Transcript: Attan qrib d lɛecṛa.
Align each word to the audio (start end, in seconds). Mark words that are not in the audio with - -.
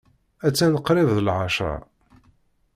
Attan 0.47 0.73
qrib 0.87 1.09
d 1.17 1.19
lɛecṛa. 1.27 1.75